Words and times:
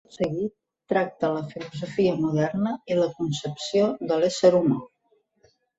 Tot 0.05 0.13
seguit, 0.17 0.53
tracte 0.93 1.29
la 1.33 1.43
filosofia 1.51 2.15
moderna 2.23 2.75
i 2.95 2.99
la 3.03 3.09
concepció 3.21 3.95
de 4.13 4.23
l'ésser 4.25 4.57
humà. 4.63 4.85